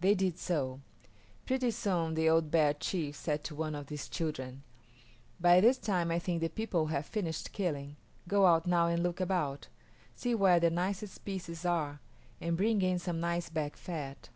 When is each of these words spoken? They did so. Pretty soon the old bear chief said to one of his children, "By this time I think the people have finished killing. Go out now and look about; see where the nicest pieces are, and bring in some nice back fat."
They 0.00 0.14
did 0.14 0.38
so. 0.38 0.80
Pretty 1.44 1.72
soon 1.72 2.14
the 2.14 2.28
old 2.30 2.52
bear 2.52 2.72
chief 2.72 3.16
said 3.16 3.42
to 3.42 3.56
one 3.56 3.74
of 3.74 3.88
his 3.88 4.08
children, 4.08 4.62
"By 5.40 5.60
this 5.60 5.76
time 5.76 6.12
I 6.12 6.20
think 6.20 6.40
the 6.40 6.48
people 6.48 6.86
have 6.86 7.04
finished 7.04 7.50
killing. 7.50 7.96
Go 8.28 8.46
out 8.46 8.68
now 8.68 8.86
and 8.86 9.02
look 9.02 9.20
about; 9.20 9.66
see 10.14 10.36
where 10.36 10.60
the 10.60 10.70
nicest 10.70 11.24
pieces 11.24 11.64
are, 11.66 11.98
and 12.40 12.56
bring 12.56 12.80
in 12.80 13.00
some 13.00 13.18
nice 13.18 13.48
back 13.48 13.76
fat." 13.76 14.28